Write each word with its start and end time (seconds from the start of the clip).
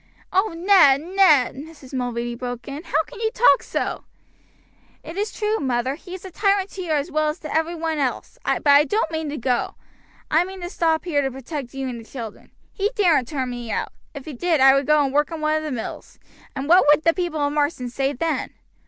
"Oh, 0.33 0.55
Ned, 0.57 0.99
Ned," 1.01 1.53
Mrs. 1.57 1.93
Mulready 1.93 2.33
broke 2.33 2.67
in, 2.67 2.81
"how 2.85 3.03
can 3.05 3.19
you 3.19 3.29
talk 3.35 3.61
so!" 3.61 4.03
"It 5.03 5.15
is 5.15 5.31
true, 5.31 5.59
mother, 5.59 5.93
he 5.93 6.15
is 6.15 6.25
a 6.25 6.31
tyrant 6.31 6.71
to 6.71 6.81
you 6.81 6.89
as 6.91 7.11
well 7.11 7.29
as 7.29 7.37
to 7.41 7.55
every 7.55 7.75
one 7.75 7.99
else; 7.99 8.39
but 8.43 8.65
I 8.65 8.83
don't 8.83 9.11
mean 9.11 9.29
to 9.29 9.37
go, 9.37 9.75
I 10.31 10.43
mean 10.43 10.61
to 10.61 10.71
stop 10.71 11.05
here 11.05 11.21
to 11.21 11.29
protect 11.29 11.75
you 11.75 11.87
and 11.87 11.99
the 11.99 12.03
children. 12.09 12.49
He 12.73 12.89
daren't 12.95 13.27
turn 13.27 13.51
me 13.51 13.69
out; 13.69 13.93
if 14.15 14.25
he 14.25 14.33
did, 14.33 14.59
I 14.59 14.73
would 14.73 14.87
go 14.87 15.05
and 15.05 15.13
work 15.13 15.29
in 15.31 15.39
one 15.39 15.55
of 15.57 15.61
the 15.61 15.71
mills, 15.71 16.17
and 16.55 16.67
what 16.67 16.85
would 16.87 17.03
the 17.03 17.13
people 17.13 17.39
of 17.41 17.53
Marsden 17.53 17.91
say 17.91 18.11
then? 18.11 18.55